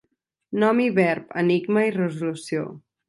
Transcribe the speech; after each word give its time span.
Nom 0.63 0.79
i 0.85 0.87
verb, 0.95 1.29
enigma 1.43 1.85
i 1.91 1.93
resolució. 1.99 2.65